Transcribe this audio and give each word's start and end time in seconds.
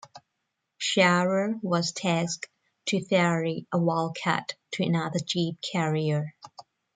Sharer 0.79 1.59
was 1.61 1.91
tasked 1.91 2.49
to 2.87 3.05
ferry 3.05 3.67
a 3.71 3.77
Wildcat 3.77 4.55
to 4.71 4.83
another 4.83 5.19
Jeep 5.19 5.57
carrier. 5.61 6.33